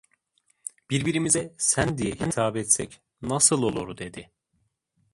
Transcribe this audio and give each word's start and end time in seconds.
"Birbirimize 0.89 1.53
sen 1.57 1.97
diye 1.97 2.11
hitap 2.15 2.57
etsek 2.57 3.01
nasıl 3.21 3.63
olur?" 3.63 3.97
dedi. 3.97 4.31